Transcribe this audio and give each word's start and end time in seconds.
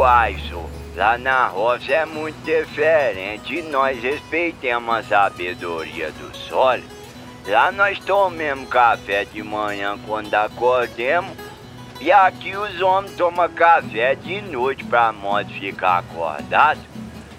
Uai, 0.00 0.38
só. 0.48 0.64
Lá 0.96 1.18
na 1.18 1.46
roça 1.48 1.92
é 1.92 2.06
muito 2.06 2.42
diferente. 2.42 3.60
Nós 3.60 4.02
respeitamos 4.02 4.94
a 4.94 5.02
sabedoria 5.02 6.10
do 6.10 6.34
sol. 6.34 6.80
Lá 7.46 7.70
nós 7.70 7.98
tomamos 7.98 8.66
café 8.70 9.26
de 9.26 9.42
manhã 9.42 9.98
quando 10.06 10.32
acordemos. 10.32 11.36
E 12.00 12.10
aqui 12.10 12.56
os 12.56 12.80
homens 12.80 13.14
tomam 13.14 13.46
café 13.50 14.14
de 14.14 14.40
noite 14.40 14.82
pra 14.84 15.12
nós 15.12 15.46
ficar 15.52 15.98
acordados. 15.98 16.82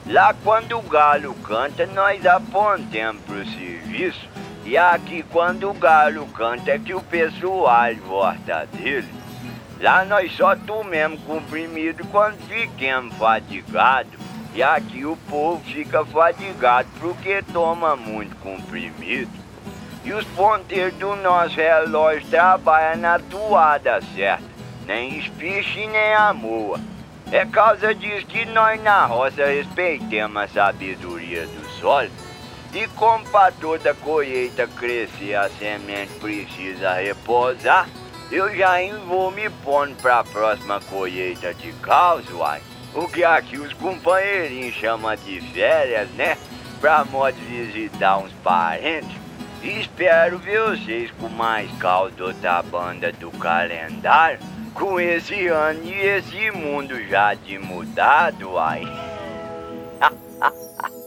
Lá 0.05 0.31
quando 0.43 0.77
o 0.77 0.83
galo 0.83 1.33
canta, 1.43 1.87
nós 1.87 2.23
apontamos 2.27 3.23
pro 3.23 3.43
serviço. 3.43 4.29
E 4.65 4.77
aqui 4.77 5.25
quando 5.31 5.67
o 5.67 5.73
galo 5.73 6.27
canta 6.27 6.69
é 6.69 6.77
que 6.77 6.93
o 6.93 7.01
pessoal 7.01 7.95
volta 8.05 8.67
dele. 8.71 9.09
Lá 9.81 10.05
nós 10.05 10.31
só 10.37 10.55
tomamos 10.55 11.19
comprimido 11.23 12.05
quando 12.11 12.37
ficamos 12.47 13.17
fadigados. 13.17 14.13
E 14.53 14.61
aqui 14.61 15.05
o 15.05 15.17
povo 15.27 15.59
fica 15.63 16.05
fadigado 16.05 16.87
porque 16.99 17.41
toma 17.51 17.95
muito 17.95 18.35
comprimido. 18.35 19.31
E 20.05 20.13
os 20.13 20.23
ponteiros 20.25 20.93
do 20.95 21.15
nosso 21.15 21.55
relógio 21.55 22.27
trabalham 22.29 23.01
na 23.01 23.17
toada 23.17 23.99
certa. 24.15 24.43
Nem 24.85 25.17
espiche 25.17 25.87
nem 25.87 26.13
a 26.13 26.31
moa. 26.31 26.79
É 27.31 27.43
causa 27.45 27.95
disso 27.95 28.27
que 28.27 28.45
nós 28.45 28.81
na 28.83 29.05
roça 29.05 29.45
respeitamos 29.45 30.43
a 30.43 30.47
sabedoria 30.47 31.47
do 31.47 31.69
sol. 31.79 32.05
E 32.71 32.87
como 32.89 33.25
para 33.29 33.51
toda 33.53 33.95
colheita 33.95 34.67
crescer 34.67 35.33
a 35.35 35.49
semente 35.49 36.13
precisa 36.19 36.93
repousar, 36.93 37.87
eu 38.31 38.55
já 38.55 38.77
vou 39.07 39.29
me 39.29 39.49
pondo 39.49 39.93
para 40.01 40.19
a 40.19 40.23
próxima 40.23 40.79
colheita 40.89 41.53
de 41.53 41.73
caos, 41.73 42.25
uai. 42.31 42.61
O 42.93 43.07
que 43.07 43.23
aqui 43.23 43.57
os 43.57 43.73
companheirinhos 43.73 44.75
chamam 44.75 45.15
de 45.15 45.41
férias, 45.53 46.09
né? 46.11 46.37
Pra 46.79 47.03
modo 47.05 47.35
visitar 47.47 48.17
uns 48.17 48.31
parentes. 48.43 49.15
Espero 49.61 50.39
ver 50.39 50.61
vocês 50.61 51.11
com 51.19 51.29
mais 51.29 51.69
caldo 51.77 52.33
da 52.33 52.61
banda 52.61 53.11
do 53.11 53.31
calendário. 53.31 54.39
Com 54.73 54.99
esse 54.99 55.47
ano 55.47 55.83
e 55.83 55.93
esse 55.93 56.51
mundo 56.51 57.01
já 57.07 57.33
de 57.33 57.59
mudado, 57.59 58.57
ai. 58.57 58.83